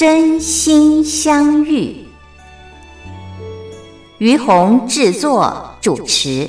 [0.00, 1.94] 真心相遇，
[4.16, 6.48] 于红制作主持。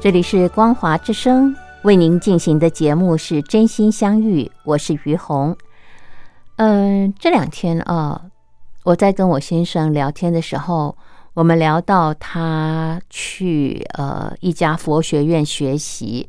[0.00, 5.56] 这里是光华之声为您进行的节目是《真心相遇》，我是于红。
[6.54, 8.20] 嗯，这两天啊。
[8.84, 10.94] 我在跟我先生聊天的时候，
[11.32, 16.28] 我们聊到他去呃一家佛学院学习，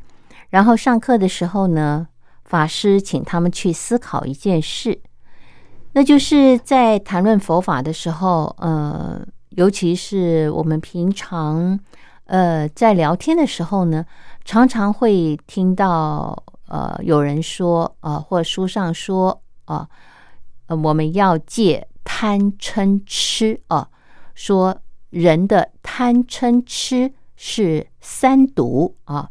[0.51, 2.07] 然后上课的时候呢，
[2.45, 5.01] 法师请他们去思考一件事，
[5.91, 9.19] 那就是在谈论佛法的时候，呃，
[9.49, 11.77] 尤其是我们平常
[12.23, 14.05] 呃在聊天的时候呢，
[14.45, 19.89] 常常会听到呃有人说啊，或书上说啊，
[20.67, 21.85] 呃我们要戒。
[22.05, 23.89] 贪嗔痴啊，
[24.33, 29.29] 说人的贪嗔痴是三毒啊。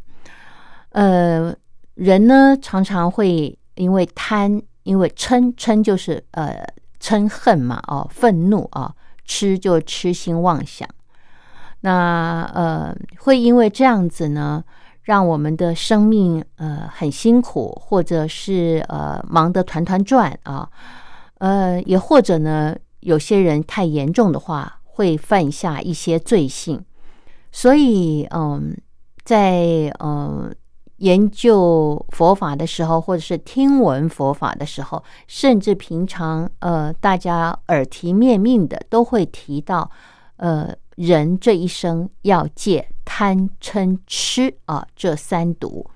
[0.91, 1.55] 呃，
[1.95, 6.63] 人呢常常会因为贪，因为嗔，嗔就是呃
[7.01, 8.95] 嗔恨嘛，哦，愤怒啊，
[9.25, 10.87] 痴就痴心妄想。
[11.81, 14.65] 那呃，会因为这样子呢，
[15.03, 20.69] 让我们的生命呃很辛苦，或者是呃忙得团团转啊。
[21.45, 26.83] 呃也或者呢，有些人太严重的话，会犯下一些罪行。
[27.53, 28.75] 所以，嗯，
[29.27, 30.51] 在嗯
[30.97, 39.91] 研究佛法的时候，或者是听闻佛法的时候，甚至平常呃大家耳提面命的，都会提到，
[40.37, 45.91] 呃，人这一生要戒贪嗔痴啊这三毒。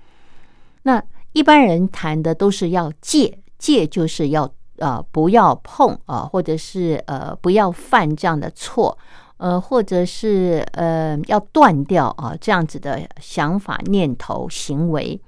[0.82, 4.52] 那一般人谈的都是要戒，戒就是要。
[4.78, 8.96] 呃，不要碰啊，或者是呃，不要犯这样的错，
[9.38, 15.20] 呃，或者是呃，要断掉啊这样子的想法、念头、行为。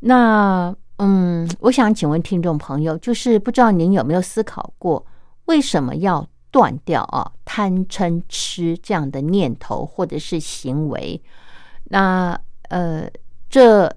[0.00, 5.06] 那嗯，我想请问听众朋友，就是不知道您有没有思考过，
[5.46, 11.18] 为什么要断掉啊贪嗔痴这样的念头或者是行为？
[11.84, 12.38] 那
[12.68, 13.10] 呃，
[13.48, 13.90] 这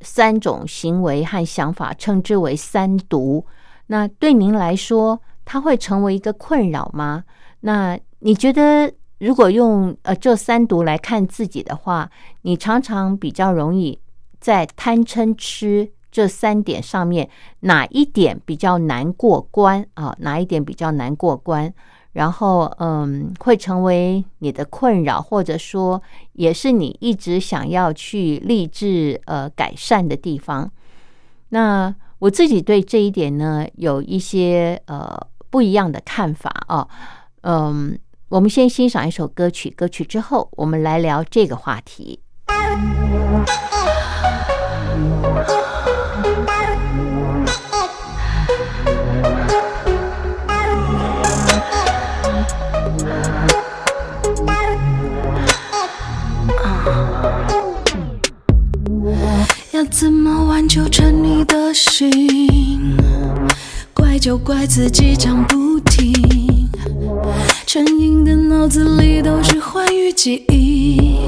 [0.00, 3.44] 三种行为和想法称之为三毒。
[3.88, 7.24] 那对您来说，它会成为一个困扰吗？
[7.60, 12.10] 那你觉得，如果用呃这三毒来看自己的话，
[12.42, 13.98] 你常常比较容易
[14.40, 17.28] 在贪嗔痴这三点上面，
[17.60, 20.16] 哪一点比较难过关啊？
[20.18, 21.72] 哪一点比较难过关？
[22.12, 30.70] 然后嗯，会成为你的困扰，或者说也是你一直想要去立志呃改善的地方？
[31.50, 31.94] 那。
[32.18, 35.14] 我自己对这一点呢，有一些呃
[35.50, 36.88] 不一样的看法啊。
[37.42, 42.20] 嗯，我们先欣赏一首歌曲，歌曲之后，我们来聊这个话题。
[59.98, 62.10] 怎么挽救成你的心？
[63.94, 66.12] 怪就怪自己讲不听。
[67.66, 71.20] 成瘾的脑子里都是欢愉记忆，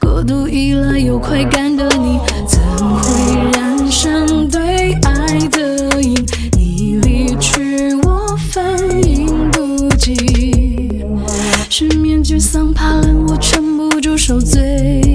[0.00, 2.58] 过度依赖有快感的你，怎
[2.88, 6.16] 会染上对爱的瘾？
[6.56, 8.64] 你离去我反
[9.06, 11.04] 应不及，
[11.68, 15.09] 失眠沮丧怕冷，我撑不住受罪。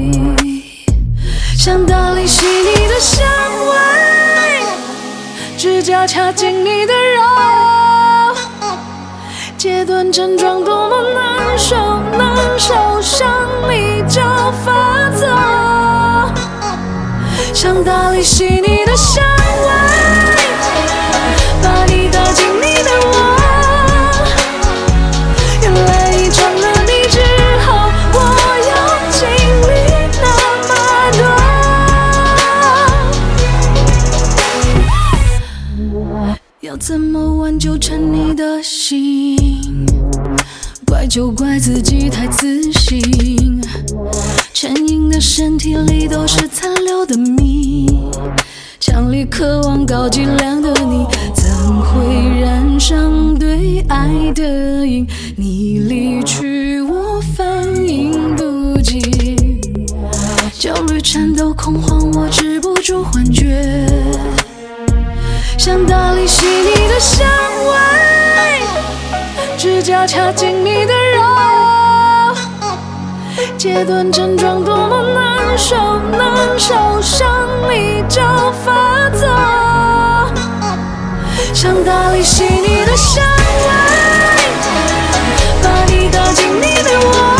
[1.65, 3.25] 像大力吸你的香
[3.67, 3.75] 味，
[5.57, 8.35] 指甲掐进你的肉，
[9.57, 11.75] 戒断症状多么难受
[12.15, 13.27] 难受，想
[13.67, 14.21] 你就
[14.63, 15.27] 发作。
[17.51, 19.23] 像大力吸你的香
[37.65, 39.85] 么挽救沉溺的心？
[40.85, 43.59] 怪就怪自己太自信，
[44.53, 47.87] 沉吟的身体里都是残留的谜。
[48.79, 51.45] 强烈渴望高剂量的你，怎
[51.81, 55.07] 会染上对爱的瘾？
[55.35, 59.01] 你离去，我反应不及，
[60.53, 63.87] 焦虑、颤抖、恐慌，我止不住幻觉，
[69.85, 71.21] 味，指甲掐紧你的肉，
[73.55, 75.75] 戒断症状多么难受，
[76.11, 77.27] 难受，想
[77.69, 78.21] 你就
[78.63, 79.27] 发作，
[81.53, 83.67] 想大力吸你的香味，
[85.61, 87.34] 把你打进你的我。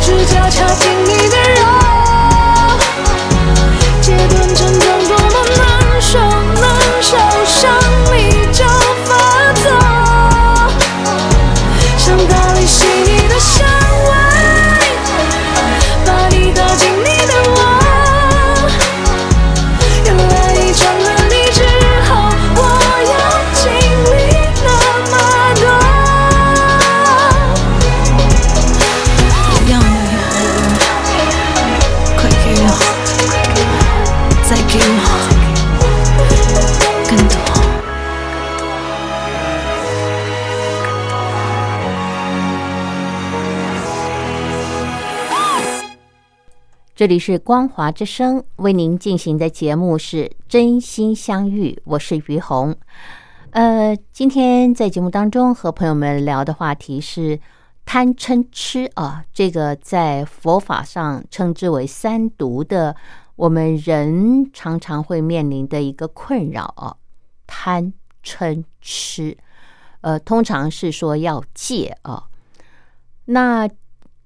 [0.00, 0.97] 指甲掐紧
[46.98, 52.74] 这里是光华之声为您进行的节目是真心相遇，我是于红。
[53.50, 57.38] 呃，今天在节目当中和朋友们聊的话题是
[57.86, 62.96] 贪嗔痴啊，这个在佛法上称之为三毒的，
[63.36, 66.96] 我们人常常会面临的一个困扰啊，
[67.46, 67.94] 贪
[68.24, 69.38] 嗔痴。
[70.00, 72.24] 呃，通常是说要戒啊。
[73.26, 73.68] 那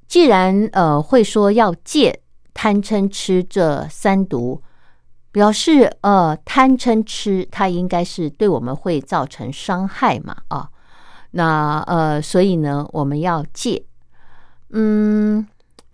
[0.09, 2.22] 既然呃会说要戒
[2.55, 4.63] 贪嗔痴这三毒，
[5.31, 10.69] 表示呃贪嗔痴它应该是对我们会造成伤害嘛啊，
[11.33, 13.85] 那呃所以呢我们要戒，
[14.71, 15.47] 嗯，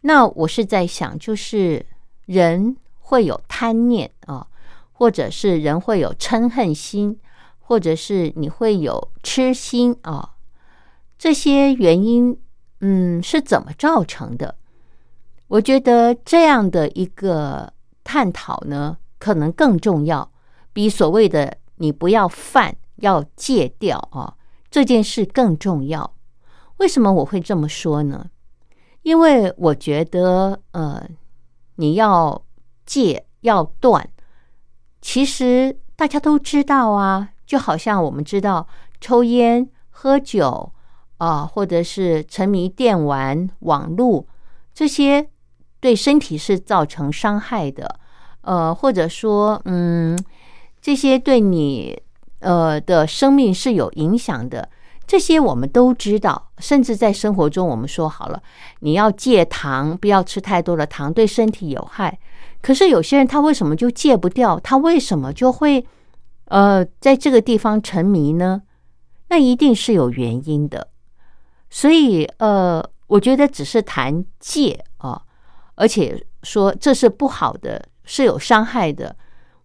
[0.03, 1.87] 那我是在想，就是
[2.27, 4.47] 人会有贪念啊，
[4.93, 7.19] 或者是人会有嗔恨心，
[7.61, 10.35] 或者是你会有痴心啊，
[11.17, 12.37] 这些原因
[12.81, 14.57] 嗯是怎么造成的？
[15.49, 17.73] 我觉得这样的一个
[18.05, 20.31] 探讨呢，可能更重要，
[20.75, 24.35] 比所谓的你不要犯、要戒掉啊
[24.71, 26.15] 这件事更重要。
[26.77, 28.27] 为什么我会这么说呢？
[29.01, 31.03] 因为我觉得，呃，
[31.77, 32.43] 你要
[32.85, 34.07] 戒要断，
[35.01, 38.69] 其实大家都知道啊，就好像我们知道
[39.01, 40.71] 抽烟、喝酒
[41.17, 44.27] 啊，或者是沉迷电玩、网络
[44.75, 45.31] 这些。
[45.81, 47.99] 对身体是造成伤害的，
[48.41, 50.19] 呃，或者说，嗯，
[50.81, 52.01] 这些对你
[52.41, 54.69] 呃的生命是有影响的，
[55.07, 56.51] 这些我们都知道。
[56.59, 58.43] 甚至在生活中，我们说好了，
[58.81, 62.19] 你要戒糖，不要吃太多的糖，对身体有害。
[62.61, 64.59] 可是有些人他为什么就戒不掉？
[64.59, 65.87] 他为什么就会
[66.47, 68.63] 呃在这个地方沉迷呢？
[69.29, 70.89] 那一定是有原因的。
[71.71, 75.23] 所以呃，我觉得只是谈戒啊。
[75.79, 79.15] 而且说这是不好的，是有伤害的。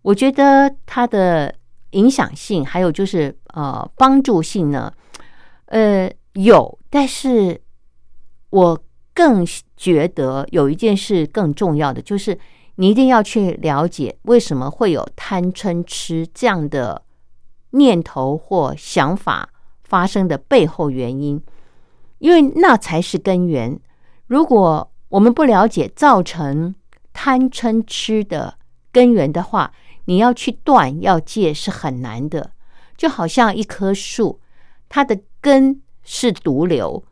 [0.03, 1.53] 我觉得它的
[1.91, 4.93] 影响性，还有就是呃帮助性呢，
[5.65, 7.59] 呃有，但是
[8.51, 9.43] 我更
[9.75, 12.37] 觉得有一件事更重要的，就是
[12.75, 17.01] 你一定要去了解为什么会有贪嗔痴这样的
[17.71, 19.49] 念头或想法
[19.83, 21.41] 发生的背后原因，
[22.19, 23.79] 因为那才是根源。
[24.27, 26.73] 如果我们不了解造成
[27.13, 28.57] 贪嗔痴的
[28.91, 29.71] 根源的话，
[30.05, 32.51] 你要去断要戒是很难的。
[32.97, 34.39] 就好像一棵树，
[34.89, 37.03] 它的根是毒瘤，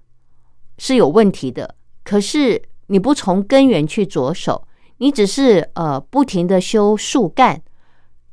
[0.79, 1.75] 是有问题的。
[2.03, 4.67] 可是你不从根源去着手，
[4.97, 7.61] 你只是呃不停的修树干，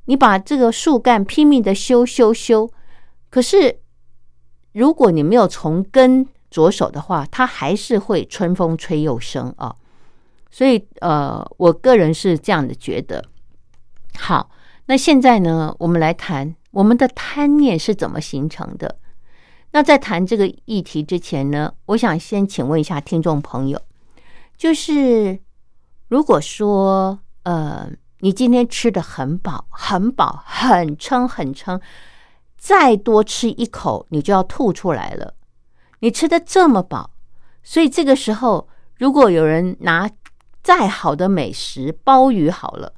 [0.06, 2.70] 你把这个树干拼命的修修修，
[3.28, 3.80] 可是
[4.72, 9.75] 如果你没有从根着手的话，它还是会春风吹又生啊。
[10.50, 13.25] 所以呃，我个人是这样的觉得。
[14.19, 14.50] 好，
[14.87, 18.97] 那现在呢，我们来谈我们的贪念是怎么形成的。
[19.73, 23.78] 那在谈这个议题之前呢，我想先请问一下听众朋友，
[24.57, 25.38] 就是
[26.09, 27.90] 如果说呃，
[28.21, 31.78] 你今天吃的很饱、很饱、很撑、很撑，
[32.57, 35.35] 再多吃一口你就要吐出来了。
[36.00, 37.11] 你吃的这么饱，
[37.62, 40.11] 所以这个时候如果有人拿
[40.62, 42.93] 再好的美食，鲍鱼好了，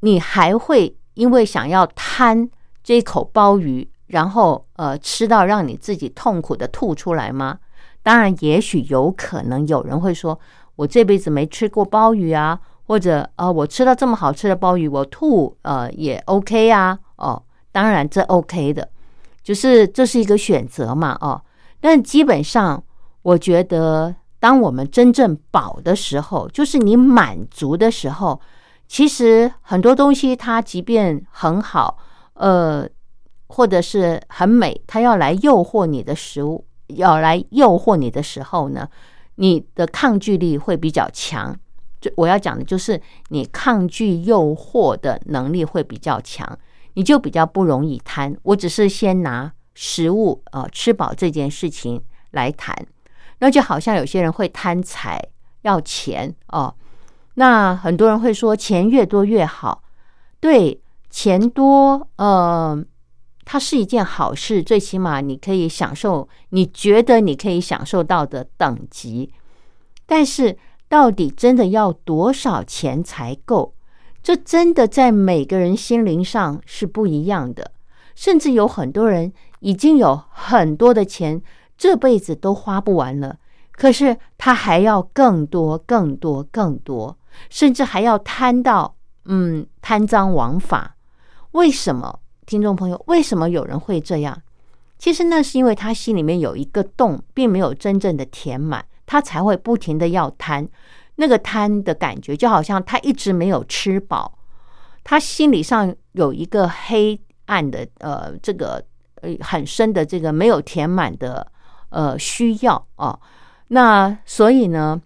[0.00, 2.48] 你还会因为想要贪
[2.82, 3.90] 这一口鲍鱼？
[4.08, 7.58] 然后，呃，吃到让你自己痛苦的吐出来吗？
[8.02, 10.38] 当然，也许有可能有人会说，
[10.76, 16.98] 我这辈子没吃过鲍鱼啊，或者，呃，我吃到这么好吃的鲍鱼，我吐，呃，也 OK 啊。
[17.16, 18.86] 哦，当然这 OK 的，
[19.42, 21.16] 就是这是一个选择嘛。
[21.22, 21.40] 哦，
[21.84, 22.82] 但基本上，
[23.20, 28.40] 我觉得，当我们真正饱的时候，就是你满足的时候，
[28.88, 31.98] 其实很多东西它即便很好，
[32.32, 32.88] 呃。
[33.48, 38.88] 或者是很美，它要来诱惑你的食物，要来诱惑你的时候呢，
[39.36, 41.54] 你的抗拒力会比较强。
[42.00, 46.58] 就我要讲的就是你抗拒诱惑的能力会比较强，
[46.94, 48.34] 你就比较不容易贪。
[48.42, 52.74] 我只是先拿食物呃吃饱这件事情来谈，
[53.38, 55.22] 那就好像有些人会贪财
[55.62, 56.74] 要钱哦，
[57.34, 59.82] 那很多人会说钱越多越好，
[60.40, 62.84] 对，钱多呃。
[63.46, 69.30] 它是一件好事，最起码你可以享受你觉得你可以享受到的等级。
[70.06, 70.56] 但是，
[70.88, 73.74] 到底真的要多少钱才够？
[74.22, 77.72] 这真的在每个人心灵上是不一样的。
[78.14, 79.30] 甚至有很多人
[79.64, 81.40] 已经有很多的钱，
[81.78, 83.38] 这辈子都花不完了，
[83.72, 87.16] 可是他还要更多、更多、更多，
[87.48, 88.94] 甚至还要贪到
[89.24, 90.96] 嗯贪赃枉法。
[91.52, 92.20] 为什么？
[92.44, 94.42] 听众朋友，为什么有人会这样？
[94.98, 100.68] 其实那是因为他心里面有一个洞，并没有真正的填满，他才会不停的要贪。
[101.16, 104.38] 那个贪的感觉，就好像他一直没有吃饱，
[105.02, 108.84] 他心理上有一个黑暗的呃，这个
[109.40, 111.50] 很深的这个没有填满的
[111.90, 113.18] 呃需要啊。
[113.68, 115.00] 那所以呢，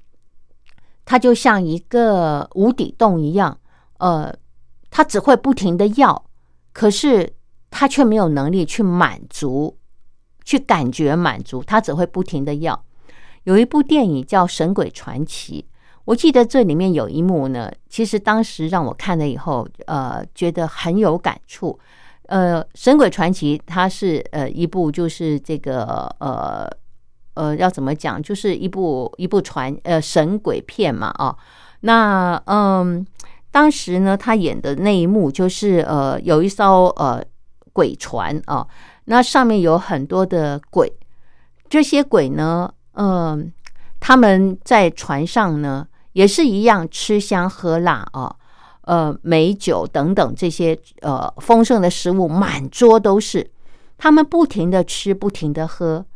[1.05, 3.59] 他就像一个无底洞一样，
[3.99, 4.35] 呃，
[4.91, 6.25] 他只会不停的要。
[6.73, 7.33] 可是
[7.71, 9.77] 他却没有能力去满足，
[10.45, 12.85] 去感觉满足，他只会不停的要。
[13.45, 15.67] 有一部电影叫《神鬼传奇》，
[16.05, 21.79] 我记得这里面有一幕呢，其实当时让我看了以后，呃，觉得很有感触。
[22.29, 26.67] 呃，《神鬼传奇》它是呃一部就是这个呃
[27.35, 31.37] 呃要怎么讲，就是一部一部传呃神鬼片嘛啊，
[31.81, 33.07] 那嗯。
[33.51, 37.25] 当时呢，他演的那一幕就是，呃，有一艘呃
[37.73, 38.65] 鬼船啊，
[39.07, 40.93] 那上面有很多的鬼，
[41.67, 43.51] 这些鬼呢，嗯，
[43.99, 48.37] 他们在船上呢也是一样吃香喝辣啊，
[48.88, 53.50] 呃，美酒等等这些呃丰盛的食物满桌都是，
[53.99, 56.07] 他们不停的吃，不停的喝，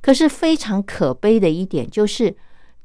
[0.00, 2.34] 可是非常可悲的一点就是，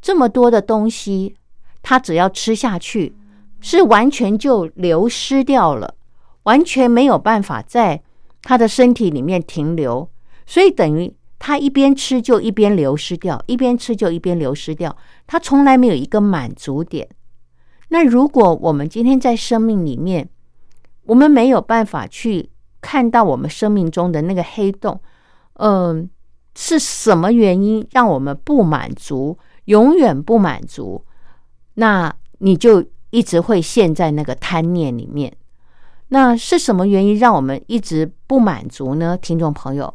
[0.02, 1.36] 这么多的东西，
[1.82, 3.16] 他只要吃下去。
[3.60, 5.96] 是完全就流失掉了，
[6.44, 8.04] 完全没有办法在
[8.44, 10.08] 他的身体里面停留，
[10.46, 17.08] 所以等于他一边吃就一边流失掉，一边吃就一边流失掉，他从来没有一个满足点。
[17.90, 20.28] 那如果我们今天在生命里面，
[21.06, 22.50] 我们没有办法去
[22.82, 25.00] 看到我们生命中的那个黑洞，
[25.54, 26.10] 嗯，
[26.56, 31.04] 是什么原因让我们不满足，永远不满足？
[31.76, 32.84] 那你就。
[33.10, 35.34] 一直会陷在那个贪念里面，
[36.10, 39.18] 那是什么原因让我们一直不满足呢？
[39.18, 39.92] 听众朋友，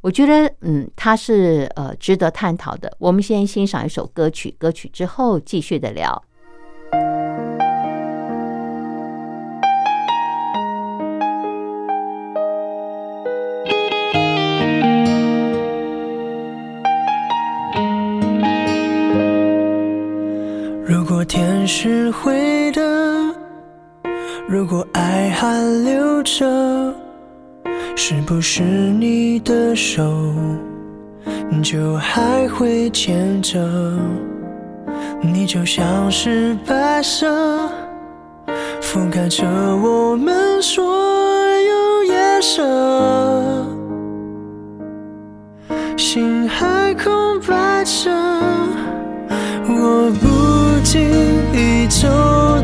[0.00, 2.90] 我觉得，嗯，它是呃值得探讨的。
[2.98, 6.24] 我们先欣赏一首歌曲，歌曲之后继续的聊。
[21.34, 22.80] 天是灰的
[24.46, 26.94] 如果爱还留着
[27.96, 30.32] 是不是你的手
[31.60, 33.58] 就还会牵着
[35.20, 37.68] 你就像是白色
[38.80, 39.44] 覆盖着
[39.82, 43.66] 我们所有颜色。
[45.96, 48.12] 心还空白着
[49.66, 50.33] 我不
[50.84, 51.00] 记
[51.54, 52.06] 忆走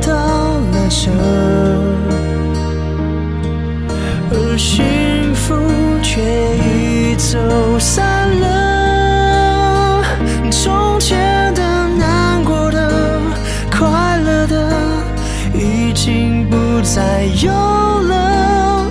[0.07, 1.11] 到了这，
[4.31, 5.57] 而幸福
[6.03, 6.21] 却
[6.59, 7.39] 已走
[7.79, 10.05] 散了。
[10.50, 11.62] 从前的、
[11.99, 12.93] 难过的、
[13.71, 14.71] 快乐的，
[15.55, 18.87] 已经不再有了。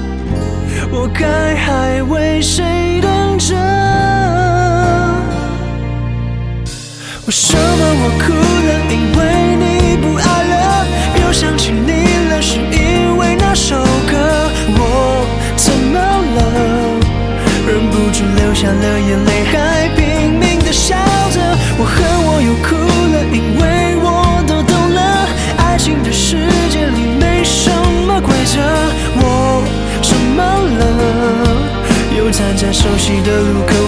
[0.91, 2.88] 我该还为谁？
[18.59, 20.97] 下了眼泪，还拼命的笑
[21.31, 21.39] 着。
[21.79, 21.95] 我恨
[22.27, 24.99] 我又哭了，因为我都懂了。
[25.59, 26.35] 爱情的世
[26.69, 27.71] 界里没什
[28.05, 28.59] 么规则。
[29.15, 29.63] 我
[30.03, 30.43] 怎么
[30.75, 30.83] 了？
[32.17, 33.78] 又站在熟悉的路口，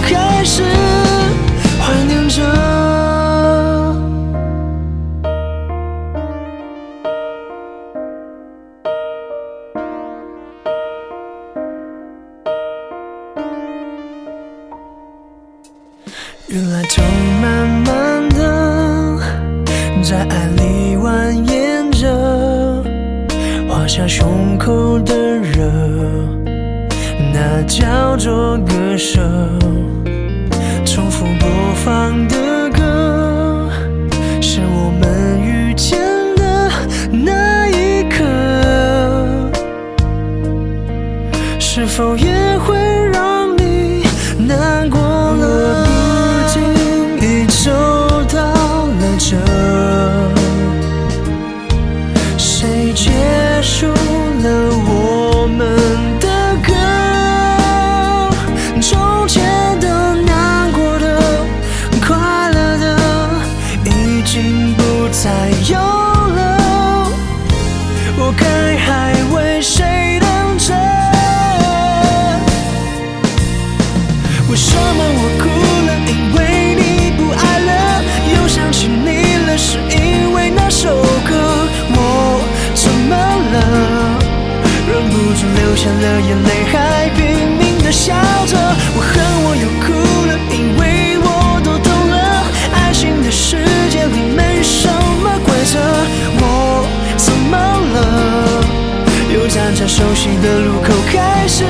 [99.82, 101.64] 在熟悉的路口，开始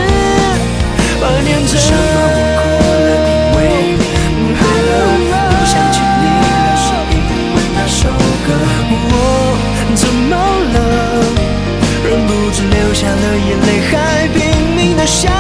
[1.19, 1.73] 怀念着。
[1.73, 2.29] 为什么我
[2.61, 2.63] 哭
[3.01, 3.09] 了？
[3.33, 3.61] 因为
[4.37, 5.33] 你不爱了。
[5.49, 7.17] 又想起你了，是因
[7.55, 8.01] 为那首
[8.45, 8.53] 歌。
[8.93, 9.17] 我
[9.95, 10.37] 怎么
[10.75, 10.77] 了？
[12.05, 14.37] 忍不住流下了眼泪，还拼
[14.77, 15.31] 命的笑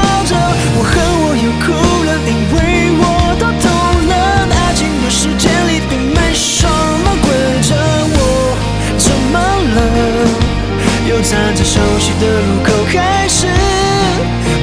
[12.20, 13.46] 的路口，开始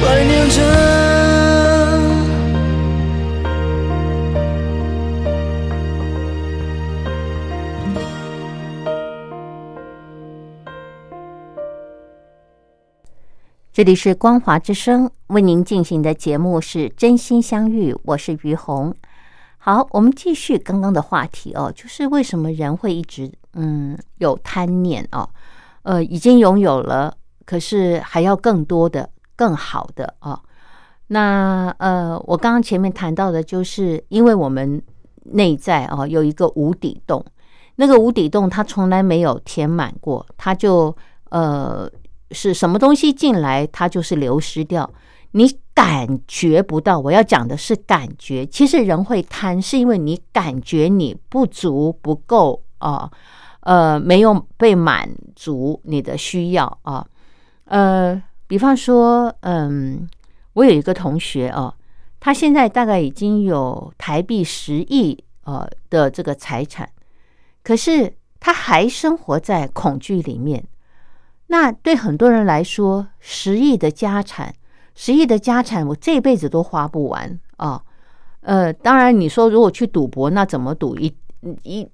[0.02, 0.60] 怀念着。
[13.72, 18.94] 这里是光华之声为您进行的节目是真心相遇，我是于红。
[19.56, 25.30] 好，我们继续刚刚的话题哦，就是为什么人会一直嗯有贪念哦，
[25.82, 27.16] 呃，已经拥有了，
[27.50, 30.38] 可是还要更多的、更好的哦。
[31.08, 34.80] 那呃，我刚刚前面谈到的，就是因为我们
[35.24, 37.24] 内在哦有一个无底洞，
[37.74, 40.96] 那个无底洞它从来没有填满过，它就
[41.30, 41.90] 呃。
[42.32, 44.88] 是什么东西进来，它就是流失掉，
[45.32, 46.96] 你感觉不到。
[46.96, 48.46] 我要讲的是感觉。
[48.46, 53.10] 其实人会贪，是因为你感觉你不足、不够啊，
[53.62, 57.04] 呃，没有被满足你的需要啊。
[57.70, 60.08] 呃，比方说，嗯，
[60.54, 61.72] 我有一个同学哦，
[62.18, 66.90] 他现在大概已经有台币十亿呃的这个财产，
[67.62, 70.64] 可是他还生活在恐惧里面。
[71.46, 74.52] 那对很多人来说，十亿的家产，
[74.96, 77.80] 十亿的家产，我这辈子都花不完啊！
[78.40, 81.14] 呃，当然你说如果去赌博，那怎么赌一
[81.62, 81.88] 一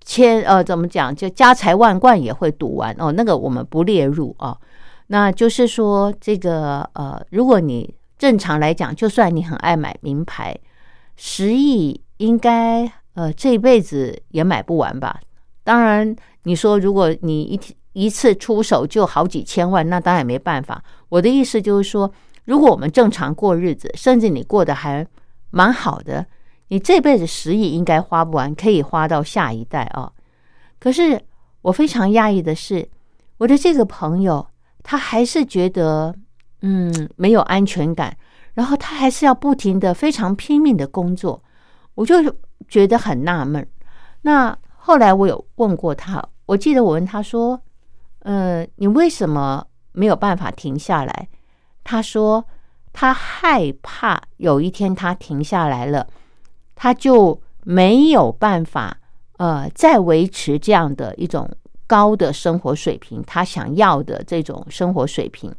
[0.00, 3.12] 千呃，怎么讲，就家财万贯也会赌完哦。
[3.12, 4.58] 那个我们不列入啊。
[5.08, 10.56] 那就是说，这个呃，如果你正常来讲，就算你很爱买名牌，
[11.16, 15.20] 十亿应该呃这辈子也买不完吧？
[15.62, 16.14] 当然，
[16.44, 17.60] 你说如果你一。
[17.94, 20.82] 一次出手就好几千万，那当然没办法。
[21.10, 22.12] 我的意思就是说，
[22.44, 25.06] 如果我们正常过日子，甚至你过得还
[25.50, 26.26] 蛮好的，
[26.70, 30.10] 你这辈子十亿应该花不完，可以花到下一代啊。
[30.80, 31.22] 可是
[31.62, 32.88] 我非常讶异的是，
[33.38, 34.44] 我的这个朋友，
[34.84, 36.14] 他还是觉得
[36.60, 38.16] 嗯没有安全感，
[38.52, 41.42] 然后他还是要不停的非常拼命的工作，
[41.96, 42.16] 我就
[42.68, 43.66] 觉得很纳闷。
[44.22, 47.60] 那后来我有问过他，我记得我问他说
[48.20, 51.28] ：“呃，你为什么没有办法停下来？”
[51.82, 52.44] 他说
[52.92, 56.06] ：“他害怕有一天他停下来了，
[56.74, 58.98] 他就没有办法
[59.38, 61.50] 呃再维持这样的一种。”
[61.86, 65.54] 高的生活水平，他想要的这种生活水平，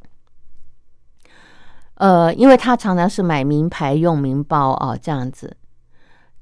[1.95, 5.55] 呃，因为他常常是买名牌、用名包啊，这样子。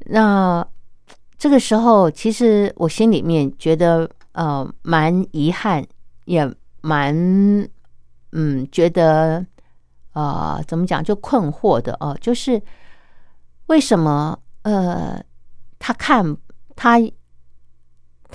[0.06, 0.66] 那
[1.38, 5.86] 这个时候，其实我心里面觉得，呃，蛮遗憾，
[6.26, 6.50] 也
[6.82, 7.14] 蛮
[8.32, 9.46] 嗯，觉得
[10.14, 12.62] 呃，怎么讲，就困惑的哦，就是
[13.68, 15.22] 为什么呃，
[15.78, 16.38] 他看
[16.76, 16.98] 他。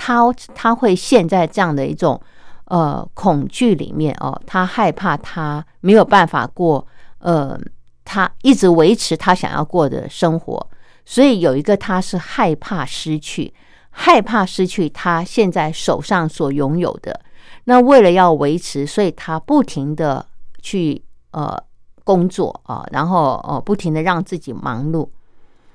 [0.00, 2.18] 他他会陷在这样的一种
[2.66, 6.87] 呃恐惧里面哦，他害怕他没有办法过
[7.18, 7.58] 呃，
[8.04, 10.64] 他一直维持他想要过的生活，
[11.04, 13.52] 所以有一个他是害怕失去，
[13.90, 17.20] 害怕失去他现在手上所拥有的。
[17.64, 20.24] 那为了要维持，所以他不停的
[20.62, 21.61] 去呃
[22.04, 25.08] 工作啊，然后呃不停的让自己忙碌。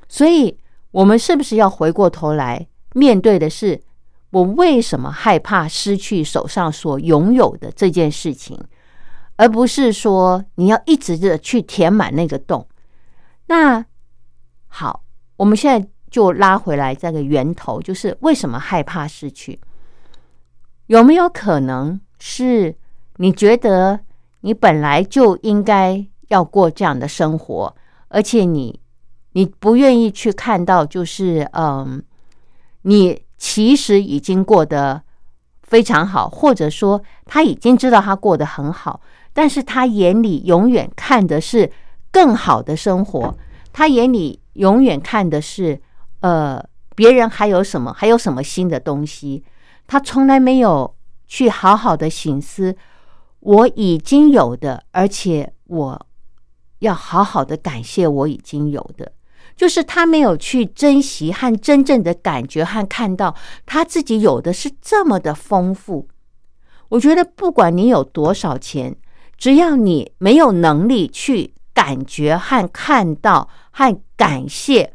[0.07, 0.57] 所以
[0.91, 3.81] 我们是不是要回过头来面对的是？
[4.33, 8.59] 我为什么害怕失去手上所拥有的这件事情，
[9.35, 12.67] 而不是说你要一直的去填满那个洞？
[13.45, 13.85] 那
[14.67, 15.03] 好，
[15.37, 19.59] 我们现在就拉回来这个源头，就是为什么害怕失去？
[20.87, 22.75] 有没有可能是
[23.17, 23.99] 你觉得
[24.41, 27.75] 你本来就应该要过这样的生活，
[28.07, 28.81] 而且你
[29.33, 32.03] 你不愿意去看到，就是嗯，
[32.81, 33.21] 你。
[33.45, 35.03] 其实已经过得
[35.63, 39.01] 非常好，或者说他已经知道他过得很好，
[39.33, 41.69] 但是他眼里永远看的是
[42.09, 43.37] 更好的生活，
[43.73, 45.77] 他眼里永远看的是
[46.21, 46.63] 呃
[46.95, 49.43] 别人还有什么，还有什么新的东西，
[49.87, 50.95] 他从来没有
[51.27, 52.73] 去好好的醒思
[53.41, 56.07] 我已经有的，而且我
[56.79, 59.11] 要好好的感谢我已经有的。
[59.55, 63.35] 就是他没有去珍惜和真正的感觉和看到
[63.65, 66.07] 他自己有的是这么的丰富。
[66.89, 68.95] 我觉得不管你有多少钱，
[69.37, 74.93] 只要你没有能力去感觉和看到和感谢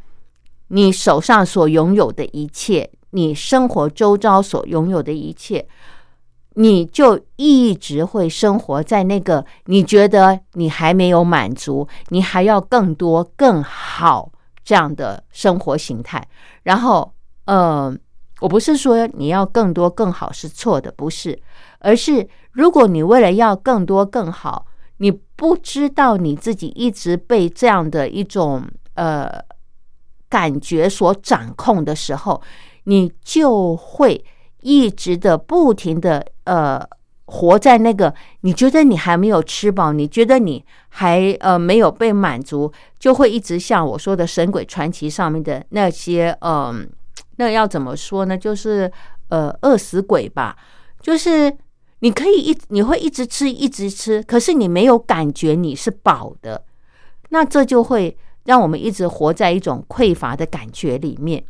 [0.69, 5.67] 你手上所拥有的一切，你生活周遭所拥有的一切，
[6.55, 14.31] 你就一直会生活在那个你觉得你还没有满足，你还要更多更好。
[14.69, 16.23] 这样的生活形态，
[16.63, 17.11] 然后，
[17.47, 17.97] 呃，
[18.41, 21.41] 我不是说你要更多更好是错的，不是，
[21.79, 24.67] 而是如果你为了要更多更好，
[24.99, 29.43] 你不知道你自己一直被这样的一种呃
[30.29, 32.43] 感觉所掌控的时候，
[32.85, 34.23] 你就会
[34.61, 36.87] 一直的不停的呃。
[37.31, 46.89] 活在那个你觉得你还没有吃饱，你觉得你还呃没有被满足，就会一直像我说的《神鬼传奇》上面的那些嗯，
[47.37, 48.37] 那要怎么说呢？
[48.37, 48.91] 就是
[49.29, 50.57] 呃饿死鬼吧。
[51.03, 51.55] 就是
[51.99, 56.65] 你可以一你会一直吃一直吃，可是你没有感觉你是饱的，
[57.29, 61.45] 那这就会让我们一直活在一种匮乏的感觉里面。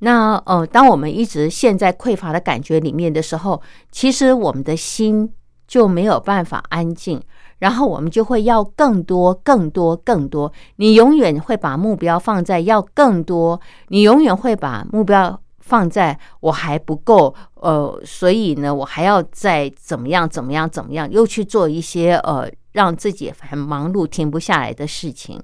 [0.00, 5.32] 那呃，当我们一直陷在匮乏的感觉里面的时候，其实我们的心
[5.66, 7.20] 就没有办法安静，
[7.58, 10.52] 然后我们就会要更多、更多、更多。
[10.76, 25.38] 你永远会把目标放在要更多，你永远会把目标放在我还不够，呃，所以呢，我还要再怎么样、怎么样、怎么样，又去做一些呃，让自己很忙碌、停不下来的事情。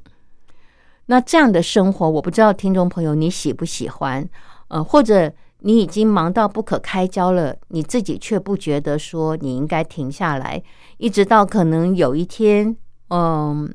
[1.07, 4.29] 那这样的生活，我不知道听众朋友你喜不喜欢，
[4.69, 10.63] 呃，或者你已经忙到不可开交了，你自己却不觉得说你应该停下来，
[10.99, 12.77] 一直到可能有一天，
[13.11, 13.75] 嗯，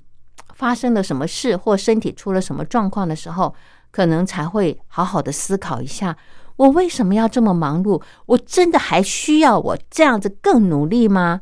[0.53, 3.53] 发生了什么事或身体出了什么状况的时候，
[3.91, 6.17] 可能才会好好的思考一下，
[6.55, 8.01] 我为什么要这么忙碌？
[8.25, 11.41] 我真的还需要我这样子更努力吗？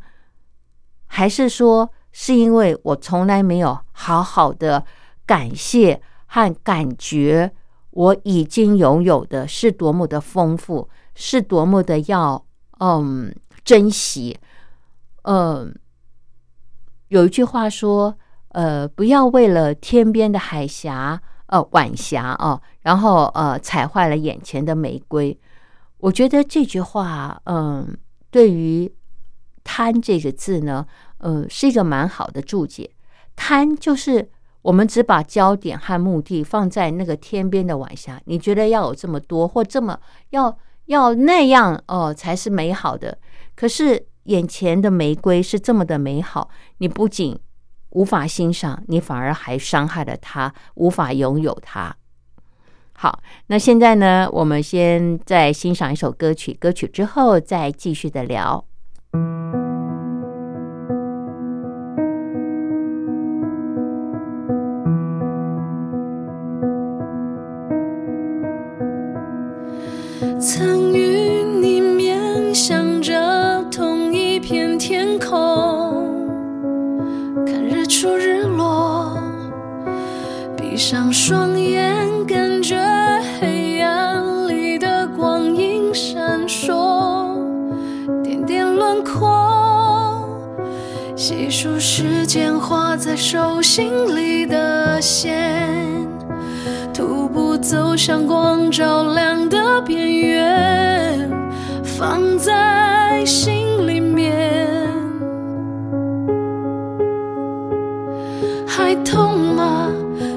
[1.07, 4.83] 还是说是因为我从来没有好好的？
[5.27, 7.53] 感谢和感觉，
[7.91, 12.43] 我已经拥有的是多么的丰富，是多么的要
[12.79, 14.39] 嗯珍惜。
[15.23, 15.75] 嗯，
[17.09, 18.17] 有一句话说，
[18.49, 25.37] 呃，不要为了天边的海峡，呃，晚霞啊，然后呃，踩坏了眼前的玫瑰。
[25.97, 27.97] 我觉得这句话，嗯，
[28.29, 28.89] 对于
[29.65, 30.85] “贪”这个字呢，
[31.17, 32.91] 呃，是一个蛮好的注解。
[33.35, 34.29] 贪就是
[34.67, 39.97] 我们只把焦点和目的放在那个天边的晚霞，你觉得要有这么多或这么
[40.31, 43.17] 要要那样哦，才是美好的。
[43.55, 46.49] 可是眼前的玫瑰是这么的美好，
[46.79, 47.39] 你不仅
[47.91, 51.95] 无法欣赏，你反而还伤害了它，无法拥有它。
[52.91, 58.65] 好，那现在呢，我们先再欣赏一首歌曲，歌曲之后再继续的聊。
[70.39, 76.05] 曾与你面向着同一片天空，
[77.43, 79.17] 看日出日落，
[80.55, 82.77] 闭上双眼，感觉
[83.39, 87.35] 黑暗里的光影闪烁，
[88.23, 90.29] 点点轮廓，
[91.15, 95.96] 细数时间画在手心里的线。
[97.67, 101.29] 走向光照亮的边缘，
[101.83, 104.69] 放在心里面。
[108.65, 109.91] 还痛吗？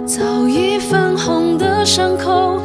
[0.04, 2.59] 早已泛红的伤口，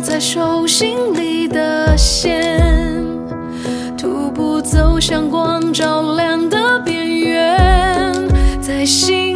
[0.00, 2.60] 在手心里的线，
[3.96, 8.12] 徒步走向光照亮的边缘，
[8.60, 9.33] 在心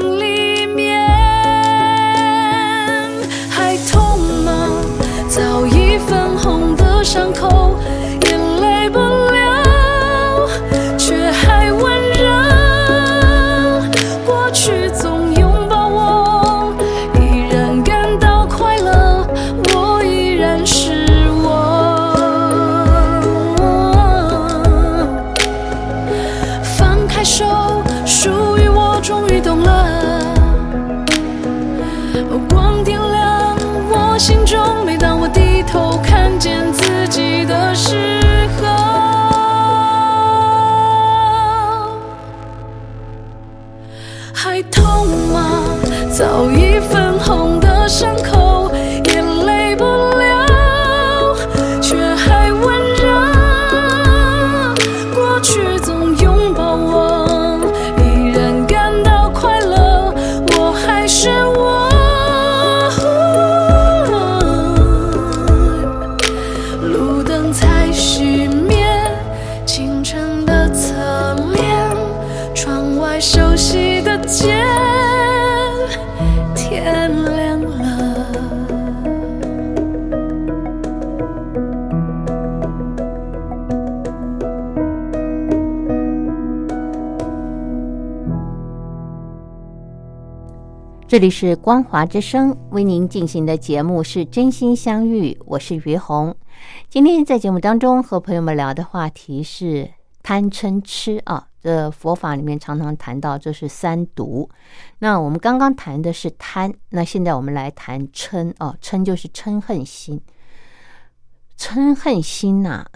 [47.88, 48.37] 伤口，
[91.18, 96.32] 这里是光华之声为您进行的节目是真心相遇，我是于红。
[96.88, 99.90] 今天在节目当中和朋友们聊的话题是
[100.22, 104.48] 贪嗔痴啊，这佛法里面常常谈到这是三毒。
[105.00, 110.22] 那我们刚刚谈的是贪，那现在我们来谈嗔啊，嗔就是嗔恨心。
[111.58, 112.86] 嗔恨心呐、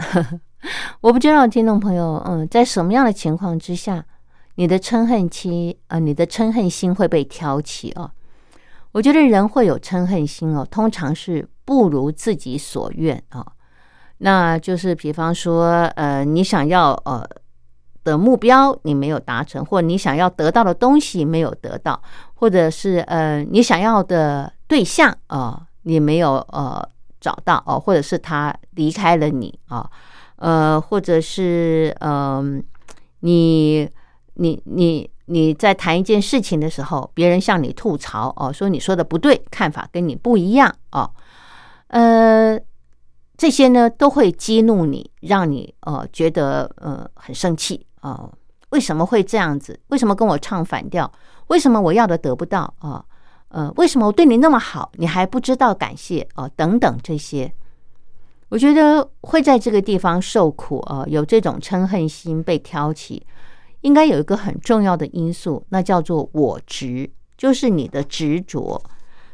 [1.01, 4.05] 我不知道听众朋友，嗯，在什么样的情况之下，
[4.55, 8.11] 你的嗔恨期，呃，你的嗔恨心会被挑起哦。
[8.91, 13.45] 我觉得人会有嗔恨心哦，通常是不如自己所愿啊、
[14.19, 17.27] 那就是比方说，呃，你想要呃
[18.03, 21.99] 的目标你没有达成，或你想要得到的东西没有得到，
[22.35, 26.87] 或者是呃你想要的对象啊、你没有呃
[27.19, 29.89] 找到哦、或者是他离开了你啊、
[30.35, 32.63] 呃，或者是嗯、
[33.21, 33.89] 你
[34.35, 41.09] 你你你在谈一件事情的时候，别人向你吐槽哦，说你说的不对，看法跟你不一样哦，
[41.87, 42.59] 呃，
[43.37, 48.29] 这些呢都会激怒你，让你呃觉得呃很生气啊、
[48.69, 49.79] 为什么会这样子？
[49.87, 51.11] 为什么跟我唱反调？
[51.47, 53.03] 为什么我要的得不到啊？
[53.49, 56.49] 呃，为什么我对你那么好，你还不知道感谢啊？
[56.55, 57.53] 等等这些，
[58.49, 63.25] 我觉得会在这个地方受苦啊，有这种嗔恨心被挑起，
[63.83, 68.81] 应该有一个很重要的因素，那叫做我执，就是你的执着。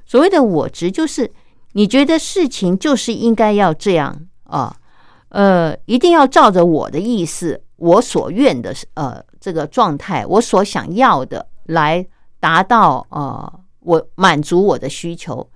[0.06, 1.32] 所谓的我执，就是
[1.74, 4.76] 你觉得事情就是应该要这样啊，
[5.30, 12.06] 呃，一定要照着我的意思，我所愿的呃这个状态，我所想要的来
[12.40, 15.48] 达到呃我满足我的需求。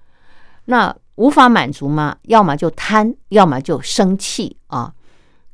[0.66, 2.16] 那无法满足吗？
[2.24, 4.94] 要么就贪，要么就生气啊。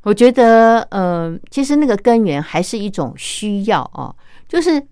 [0.10, 4.12] 我觉得，呃，其实那个根源还是一种需要啊，
[4.48, 4.84] 就是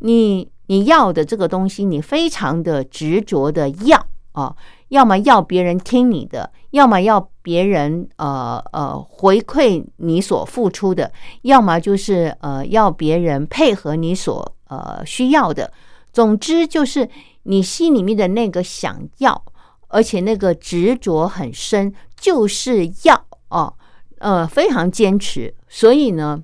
[0.00, 4.54] 你你要的这个东西，你非常的执着的要啊，
[4.88, 15.72] 要么要别人听你的，要么要别人呃呃回馈你所付出的，要么就是呃要别人配合你所呃需要的。
[16.12, 17.08] 总之就是
[17.44, 19.42] 你心里面的那个想要，
[19.88, 23.72] 而且那个执着很深，就是要哦，
[24.20, 25.52] 呃，非常坚持。
[25.68, 26.42] 所以呢，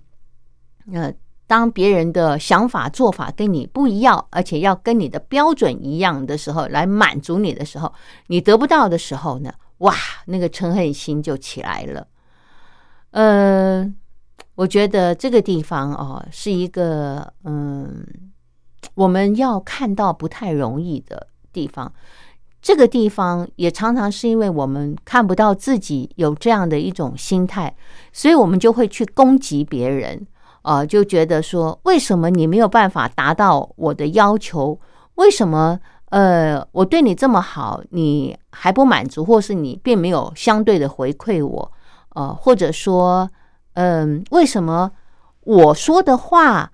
[0.92, 1.14] 呃，
[1.46, 7.92] 当别人的想法做法跟你不一样，而且要跟你的标准一样的时候，来满足你的时候，
[8.26, 9.94] 你得不到的时候呢，哇，
[10.26, 12.06] 那个嗔恨心就起来了。
[13.12, 13.90] 呃，
[14.56, 18.04] 我觉得这个地方哦，是一个嗯。
[18.94, 21.92] 我们要看到不太容易的地方，
[22.66, 27.72] 这个地方也常常是因为我们看不到自己有这样的一种心态，
[28.12, 30.26] 所以我们就会去攻击别人，
[30.62, 34.81] 呃，就觉得说为什么你没有办法达到我的要求？
[35.14, 35.79] 为什么
[36.11, 41.72] 呃我对你这么好，你还不满足，或是你并没有相对的回馈我？
[42.16, 43.31] 呃，或者说，
[43.74, 44.90] 嗯，为什么
[45.44, 46.72] 我说的话？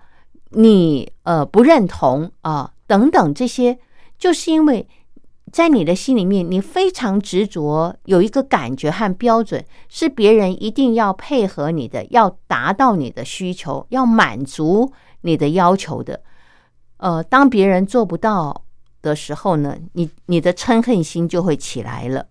[0.52, 3.78] 你呃不认同啊等等这些，
[4.18, 4.88] 就是因为
[5.52, 16.22] 在你的心里面，你非常执着，有一个感觉和标准，是别人一定要配合你的，要达到你的需求，要满足你的要求的。
[16.96, 18.64] 呃，当别人做不到
[19.02, 22.26] 的时候呢，你你的嗔恨心就会起来了。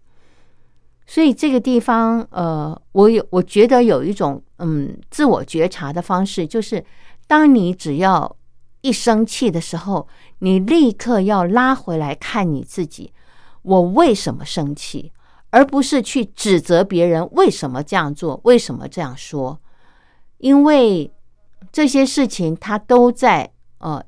[1.05, 6.83] 所以这个地方，呃，我有我觉得有一种嗯自我觉察的方式，就是。
[7.27, 8.35] 当你只要
[8.81, 10.07] 一生气的时候，
[10.39, 13.13] 你立刻要拉回来看你自己，
[13.61, 15.11] 我为什么生气，
[15.49, 19.59] 而不是去指责别人为什么这样做，为什么这样说。
[20.37, 21.11] 因为
[21.71, 24.03] 这些事情，它都在呃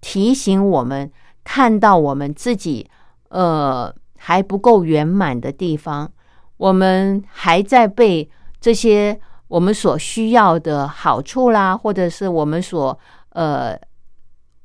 [0.00, 1.10] 提醒我们，
[1.44, 2.88] 看到我们自己
[3.28, 6.12] 呃还不够圆满的地方，
[6.56, 8.28] 我们还在被
[8.60, 9.20] 这些。
[9.48, 13.78] 我们所需要的好处啦，或者是我们所呃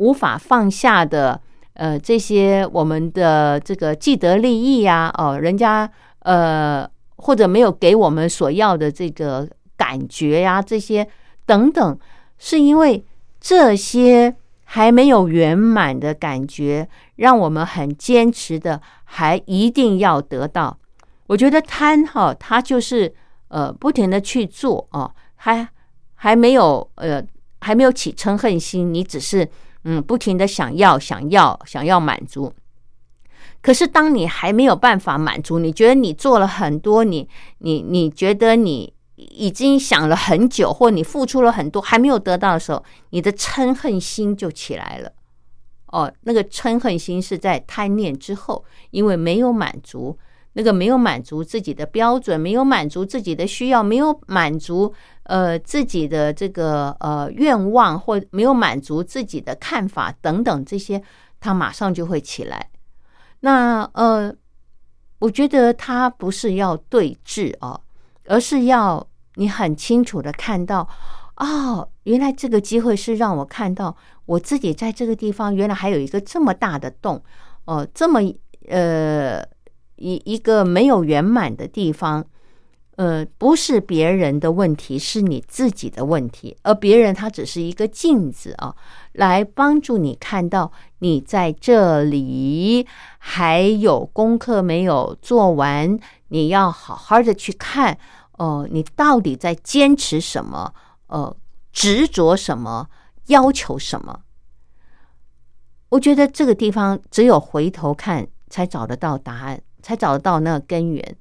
[0.01, 1.39] 无法放下的
[1.73, 11.07] 呃这些我们的这个既得利益呀，哦，人家呃或者没有给我们所要的这个感觉呀，这些
[11.45, 11.99] 等等，
[12.37, 13.05] 是因为
[13.39, 20.77] 这些还没有圆满的感觉，让我们很坚持的，还一定要得到。
[21.27, 23.13] 我觉得贪哈，它就是。
[23.53, 25.67] 呃，不停的去做哦，还
[26.15, 27.21] 还没有呃，
[27.59, 29.45] 还没有起嗔恨心，你只是
[29.83, 32.53] 嗯，不停的想要想要想要满足。
[33.61, 37.27] 可是当你还没有办法满足，你觉得你做了很多，你
[37.59, 45.11] 你你觉得你已经想了很久，或你付出了很多，还没有得到的时候，你的嗔恨心就起来了。
[45.88, 50.17] 哦，那个嗔恨心是在贪念之后，因为没有满足。
[50.54, 54.93] 那个没有满足自己的标准，没有满足自己的需要，没有满足
[55.24, 61.02] 呃自己的这个呃愿望，或没有满足自己的看法等等这些，
[61.39, 62.70] 他马上就会起来。
[63.39, 64.36] 那呃，
[65.20, 67.80] 我觉得他不是要对峙哦，
[68.26, 70.86] 而是要你很清楚的看到，
[71.38, 73.95] 哦，原来这个机会是让我看到
[74.26, 77.24] 我自己在这个地方原来还有一个这么大的洞
[77.64, 78.20] 哦，这么
[78.68, 79.41] 呃。
[80.02, 82.26] 一一个没有圆满的地方，
[82.95, 86.58] 呃，不是别人的问题，是你自己的问题。
[86.64, 88.76] 而别人他只是一个镜子啊，
[89.14, 92.86] 来帮助你看到你在这里
[93.20, 95.99] 还有功课没有做完，
[96.30, 97.97] 你要好好的去看
[98.34, 100.74] 哦，你到底在坚持什么？
[101.08, 101.36] 呃，
[101.72, 102.88] 执着什么？
[103.28, 104.22] 要求什么？
[105.89, 109.62] 我觉得这个地方只有回头看才找得到答案。
[109.82, 111.15] 才找得到那个根源。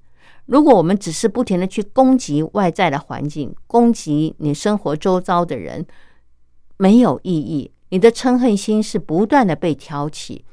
[0.46, 5.86] 如果我们只是不停的去攻击外在的环境，攻击你生活周遭的人，
[6.76, 7.70] 没有意义。
[7.90, 10.44] 你的嗔恨心是不断的被挑起，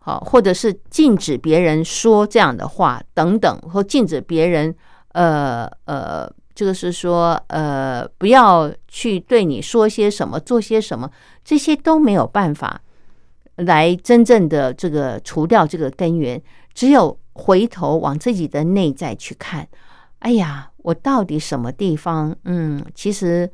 [0.00, 4.74] 好，或者是禁止别人说这样的话等等，或禁止别人，
[5.12, 11.10] 呃呃，这个是说，呃，不要去对你说些什么，做些什么，
[11.44, 12.80] 这些都没有办法
[13.56, 16.40] 来真正的这个除掉这个根源。
[16.72, 19.68] 只有回头往自己的内在去看，
[20.20, 22.34] 哎呀，我到底什么地方？
[22.44, 23.50] 嗯，其实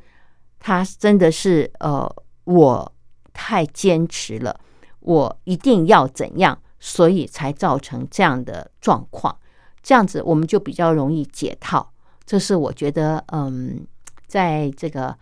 [0.59, 2.15] 他真的是，呃，
[2.45, 2.93] 我。
[3.33, 4.59] 太坚持了，
[4.99, 9.33] 我一定要怎样，所以才造成这样的状况。
[9.81, 11.93] 这样子我们就比较容易解套。
[12.25, 13.87] 这是我觉得，嗯，
[14.27, 15.17] 在这个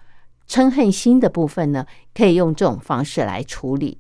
[0.48, 1.86] 嗔恨心的部分呢，
[2.16, 4.00] 可以用这种方式来处理。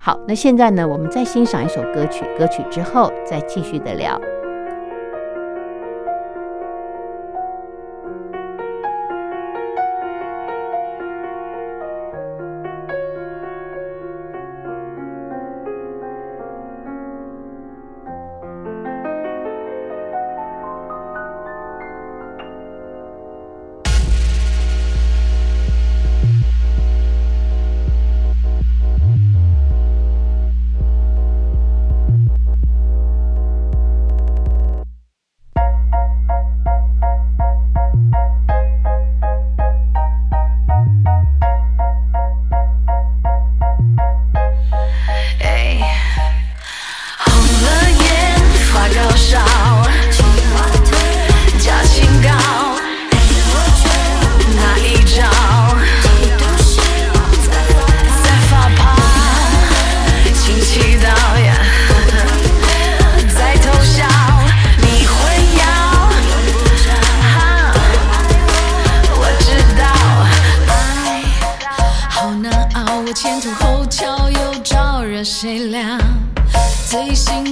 [0.00, 4.18] 好，那现在呢，我们再欣赏一首歌曲，歌曲之后再继续的聊。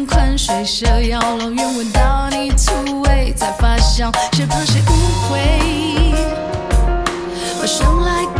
[0.06, 4.92] 宽，水蛇腰，老远闻到你醋味在发酵，谁怕谁误
[5.28, 6.14] 会，
[7.60, 8.35] 我生来。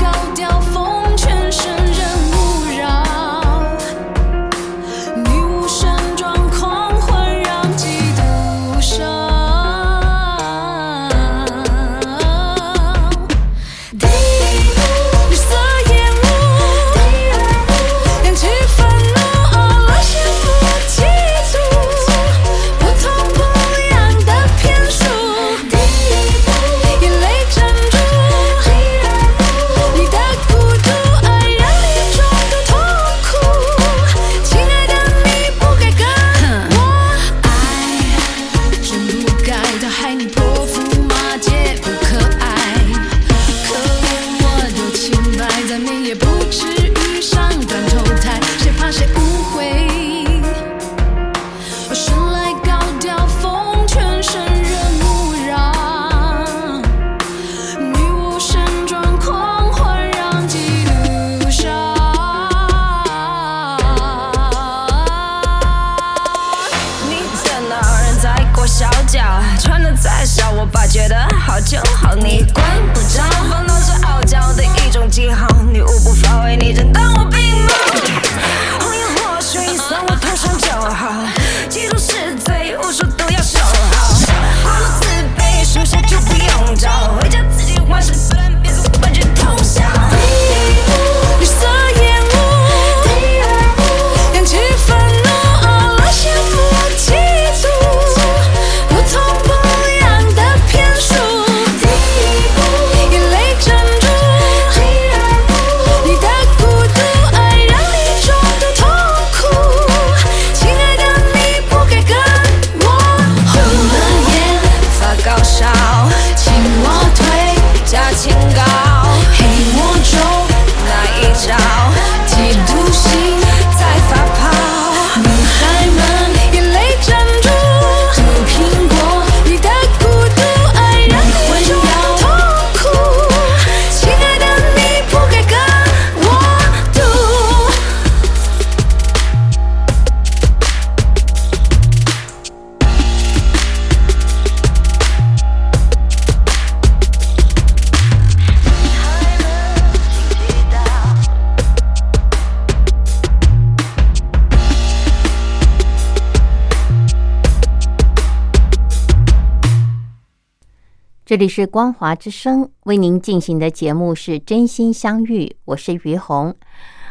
[161.36, 166.56] 这里是光华之声为您进行的节目是真心相遇，我是于红。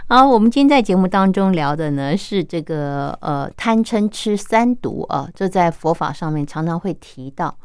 [0.10, 7.56] 好，我们今天在节目当中聊的呢是这个呃贪嗔痴三毒啊，这在佛法上面常常会提到。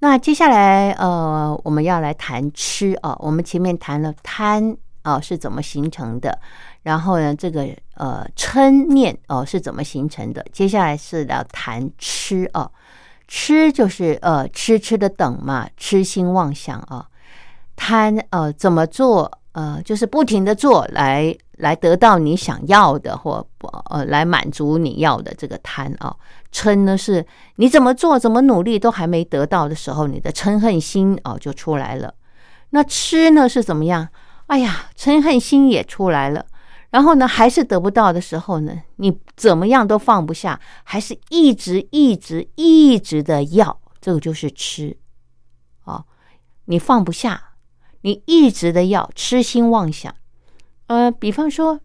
[0.00, 6.38] 那接下来呃我们要来谈吃啊，我们前面谈了贪啊是怎么形成的，
[6.82, 12.70] 然后呢这个呃嗔念哦是怎么形成的，接下来是要谈吃啊。
[13.34, 17.06] 痴就是呃痴痴的等嘛，痴心妄想啊，
[17.74, 23.44] 贪呃怎么做呃就是不停的做来来得到你想要的或
[23.88, 26.14] 呃来满足你要的这个贪啊，
[26.52, 27.24] 嗔呢是
[27.56, 32.12] 你怎么做怎么努力都还没得到的时候，你的嗔恨心哦就出来了。
[32.68, 34.06] 那痴呢是怎么样？
[34.48, 36.44] 哎呀，嗔恨心也出来了。
[36.92, 44.94] 然后呢，还是得不到的时候呢，你怎么样都放不下，还是一直一直一直的要，这个就是吃，
[45.84, 46.04] 啊，
[46.66, 47.54] 你放不下，
[48.02, 50.14] 你一直的要，痴心妄想。
[50.88, 51.80] 呃，比方说，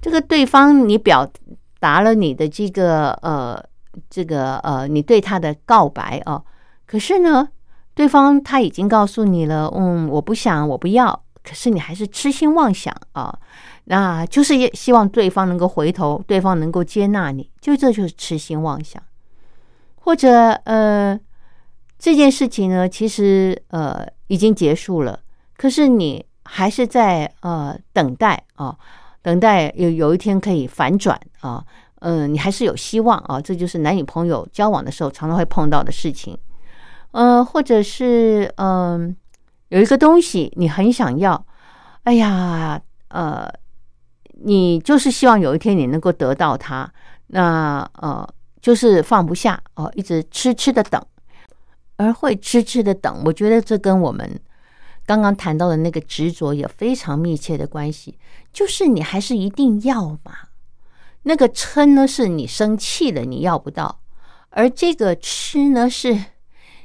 [0.00, 1.30] 这个对方你表
[1.78, 3.62] 达了你的这个呃
[4.08, 6.42] 这个呃你对他的告白啊，
[6.86, 7.50] 可是呢，
[7.92, 13.38] 对方他已经告诉你了，嗯，我不想，我不要，可是你还是痴心妄想啊。
[13.90, 19.02] 那就是也希望对方能够回头，对方能够接纳你，就这就是痴心妄想，
[19.94, 21.18] 或者呃
[21.98, 25.20] 这件事情呢，其实呃已经结束了，
[25.56, 28.76] 可是你还是在呃等待啊，
[29.22, 31.64] 等待有有一天可以反转啊，
[32.00, 36.36] 嗯，你还是有希望啊，这就是男女朋友交往的时候常常会碰到的事情，
[37.12, 39.16] 呃，或者是嗯
[39.70, 41.46] 有一个东西你很想要，
[42.02, 42.78] 哎呀，
[43.08, 43.50] 呃。
[44.40, 46.90] 你就是希望有一天你能够得到它，
[47.28, 48.26] 那呃，
[48.60, 51.04] 就是放不下哦，一直痴痴的等，
[51.96, 53.22] 而会痴痴的等。
[53.24, 54.38] 我觉得这跟我们
[55.04, 58.16] 刚刚谈到的那个执着有非常密切的关系，
[58.52, 60.48] 就是你还是一定要嘛。
[61.22, 64.00] 那个嗔呢，是你生气了，你要不到；
[64.50, 66.16] 而这个痴呢，是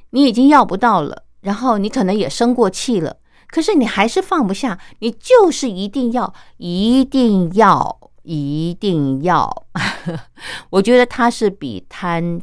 [0.10, 3.18] 你已经要不到了，然后你可能也生过气了。
[3.54, 9.66] 可是你还是放不下，你就是一定要，一定要，一定要。
[10.72, 12.42] 我觉得它是比贪、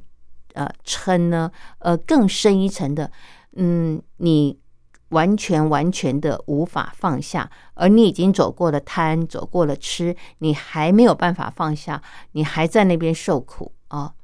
[0.55, 1.51] 呃嗔呢，
[1.81, 3.11] 呃更深一层的。
[3.57, 4.57] 嗯，你
[5.09, 12.01] 完全完全的无法放下，而你已经走过了贪，走过了吃，你还没有办法放下，
[12.33, 14.15] 你还在那边受苦啊。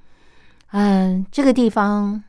[0.71, 2.23] 嗯，这个地方，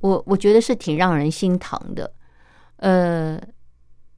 [0.00, 2.12] 我我觉得是挺让人心疼的。
[2.76, 3.40] 呃。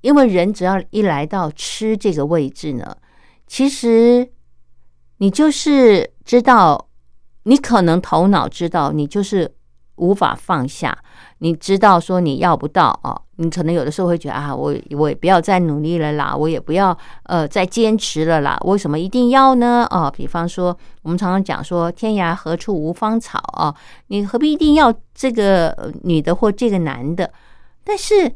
[0.01, 2.97] 因为人只要一来到吃这个位置呢，
[3.47, 4.31] 其实
[5.19, 6.89] 你就是知道，
[7.43, 9.53] 你可能头脑知道，你就是
[9.97, 10.97] 无法放下。
[11.39, 18.57] 你知道说你要不到啊，你可能有的时候会觉得啊，我我也不要再努力了啦，我也不要呃再坚持了啦。
[18.65, 19.85] 为什么一定要呢？
[19.91, 23.75] 啊，比方说我们常常讲说天涯何处无芳草啊，
[24.09, 27.33] 你何必一定要这个女的或这个男的？
[27.83, 28.33] 但是。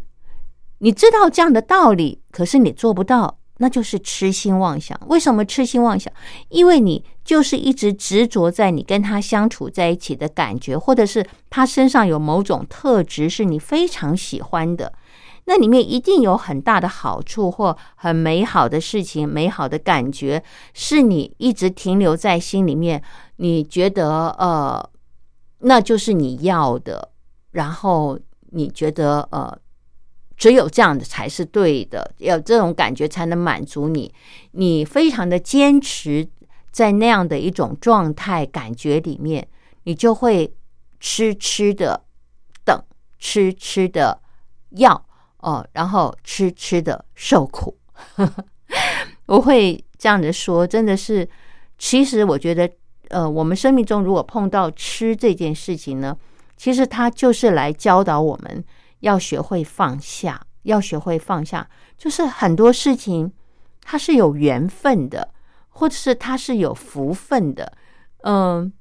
[0.84, 5.00] 你知道这样的道理，可是你做不到，那就是痴心妄想。
[5.06, 6.12] 为什么痴心妄想？
[6.48, 14.92] 因为你就是一直执着在你跟他相处在一起的感觉，或者是他身上有某种特质是你非常喜欢的，
[15.44, 20.42] 那里面一定有很大的好处或很美好的事情、美好的感觉，
[20.74, 23.00] 是你一直停留在心里面。
[23.36, 24.90] 你觉得呃，
[25.60, 27.12] 那就是你要的，
[27.52, 28.18] 然后
[28.50, 29.56] 你觉得呃。
[30.36, 34.12] 只有这样的才是对的，有这种感觉才能满足你。
[34.52, 36.28] 你非常的坚持
[36.70, 39.46] 在那样的一种状态感觉里面，
[39.84, 40.52] 你就会
[40.98, 42.04] 痴痴的
[42.64, 42.82] 等，
[43.18, 44.20] 痴痴的
[44.70, 45.04] 要
[45.38, 47.76] 哦，然后痴痴的受苦。
[49.26, 51.28] 我会这样的说，真的是，
[51.78, 52.68] 其实我觉得，
[53.08, 56.16] 呃，我们生命中如果碰到吃这件事情呢，
[56.56, 58.64] 其实它就是来教导我们。
[59.02, 63.32] 要学会放下，要学会放下，就是很多事情
[63.82, 65.32] 它是有缘分的，
[65.68, 67.72] 或者是它是有福分的。
[68.22, 68.72] 嗯，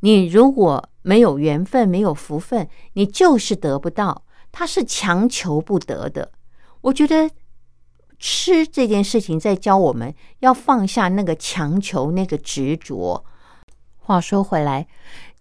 [0.00, 6.30] 你如果没有缘分，没有福分，你就是得不到，它是强求不得的。
[6.82, 7.28] 我觉得
[8.18, 13.24] 吃这件事情在教我们要放下那个强求，那个执着。
[13.98, 14.86] 话说回来，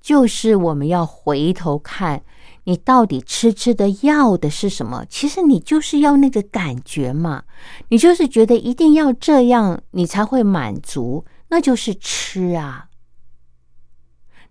[0.01, 2.23] 就是我们要回头看。
[2.66, 5.05] 你到底吃吃的要的是什么？
[5.09, 7.43] 其实你就是要那个感觉嘛，
[7.89, 12.89] 你就是觉得一定要这样，你才会满足，那就是吃啊。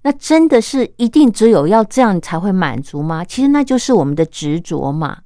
[0.02, 3.24] 那真的是一定只有要这样才会满足吗？
[3.24, 5.22] 其实那就是我们的执着嘛，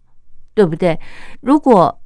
[0.54, 0.98] 对不对？
[1.40, 2.00] 如果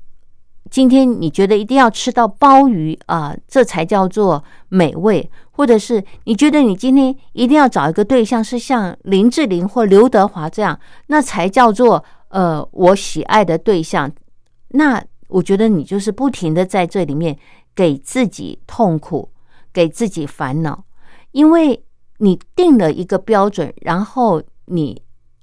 [0.72, 14.10] 今天你觉得一定要吃到鲍鱼啊，这才叫做美味，或者是你觉得你今天一定要找一个对象是像林志玲或刘德华这样，那才叫做呃我喜爱的对象，
[14.68, 17.36] 那我觉得你就是不停的在这里面
[17.74, 19.28] 给自己痛苦，
[19.74, 20.82] 给自己烦恼，
[21.32, 21.84] 因为
[22.16, 25.02] 你定了一个标准，然后你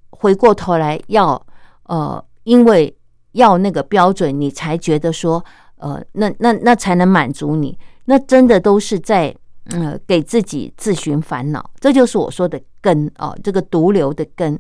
[0.10, 1.46] 回过头来要
[1.84, 2.96] 呃，因为。
[3.34, 5.44] 要那个标准，你才觉得说，
[5.78, 7.78] 呃，那那那才能满足你。
[8.06, 9.36] 那真的都是在，
[9.72, 11.70] 呃，给自己自寻烦恼。
[11.80, 14.60] 这就是我说的根哦，这个毒瘤的根。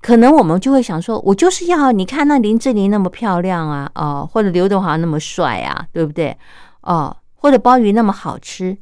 [0.00, 6.36] 可能我们就会想说，我就是要你看那林志玲那么漂亮啊，哦，或者刘德华那么帅啊，对不对？
[6.82, 8.76] 哦，或者鲍鱼那么好吃。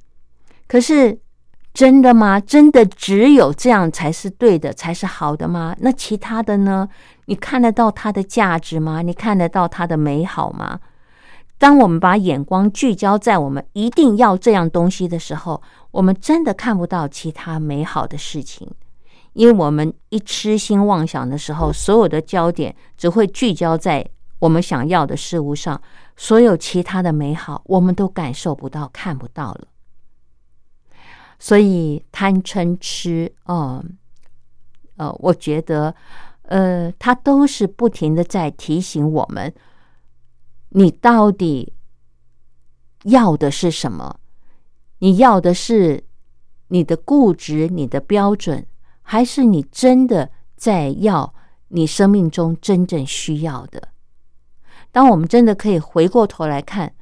[0.66, 1.16] 可是
[1.74, 2.38] 真的吗？
[2.38, 5.74] 真的只有这样才是对的，才是好的吗？
[5.80, 6.88] 那其他的呢？
[7.24, 9.00] 你看得到它的价值吗？
[9.00, 10.80] 你看得到它的美好吗？
[11.56, 15.62] 当我们把眼光聚焦在我们一定要这样东西的时候，
[15.92, 18.68] 我们真的看不到其他美好的事情，
[19.32, 24.04] 因为我们一痴心妄想的时候，所有的焦点只会聚焦在
[24.40, 25.80] 我们想要的事物上，
[26.16, 29.68] 所有其他的美好我们都感受不到、看不到了。
[31.42, 33.84] 所以贪嗔痴，哦，
[34.94, 35.92] 呃，我觉得。
[36.42, 39.52] 呃，他都是不停的在提醒我们，
[40.70, 41.72] 你到底
[43.04, 44.20] 要的是什么？
[44.98, 46.04] 你要的是
[46.68, 48.66] 你的固执、你的标准，
[49.00, 51.32] 还是你真的在要
[51.68, 53.88] 你生命中真正需要的？
[54.90, 56.92] 当我们真的可以回过头来看，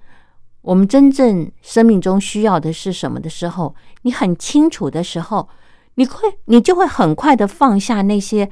[0.62, 5.48] 我们真正生命中需要的是什么的时候，你很清楚的时候，
[5.94, 8.50] 你会，你就会很快的放下那些。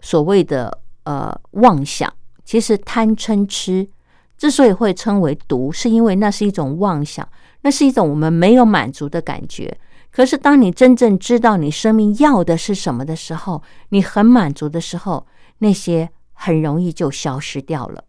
[0.00, 2.08] 所谓的呃妄想，
[2.44, 3.88] 其实贪嗔痴
[4.36, 7.28] 之所以会称为毒，是因为那是一种妄想，
[7.62, 9.76] 那是一种我们没有满足的感觉。
[10.12, 15.26] 可是当你真正知道你生命要的是什么的时候，你很满足的时候，
[15.58, 18.04] 那些很容易就消失掉了。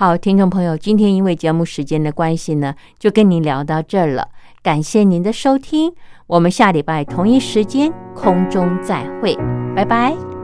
[0.00, 4.28] 好，听众朋友，今天因为节目时间的关系呢，就跟您聊到这儿了。
[4.62, 5.92] 感谢您的收听，
[6.28, 9.36] 我们下礼拜同一时间空中再会，
[9.74, 10.37] 拜拜。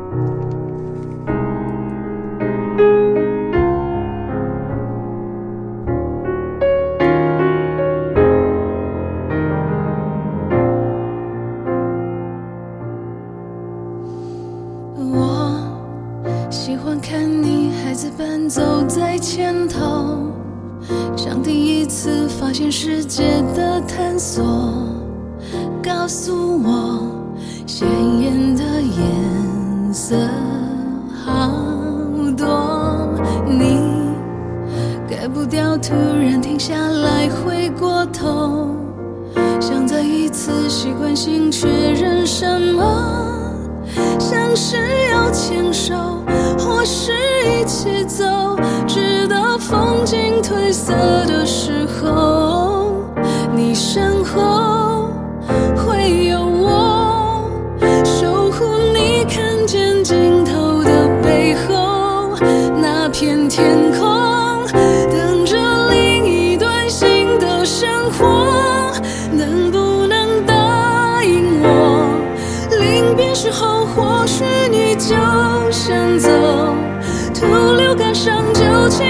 [17.95, 20.33] 孩子般走在前头。
[21.17, 23.23] 像第一次发现世界
[23.55, 24.45] 的探索，
[25.81, 27.07] 告诉我
[27.69, 27.87] 鲜
[28.19, 30.17] 艳的颜色
[31.25, 31.53] 好
[32.37, 33.15] 多。
[33.47, 33.79] 你
[35.09, 38.75] 改不掉，突然停下来，回过头，
[39.61, 43.34] 想再一次习惯性确认什么，
[44.19, 44.77] 像是
[45.11, 45.95] 要牵手，
[46.59, 47.13] 或是
[47.45, 48.25] 一起走。
[48.87, 50.93] 直到风景褪色
[51.27, 52.93] 的时候，
[53.55, 55.09] 你身后
[55.75, 57.51] 会有我
[58.05, 62.37] 守护你，看见尽头的背后
[62.81, 64.65] 那片天空，
[65.11, 65.57] 等着
[65.91, 68.64] 另一段新的生活。
[73.45, 75.15] 时候，或许你就
[75.71, 76.31] 先走，
[77.35, 79.05] 徒留感伤，就请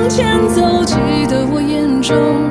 [0.00, 0.08] 往。
[0.08, 0.94] 前走，记
[1.28, 2.49] 得我眼中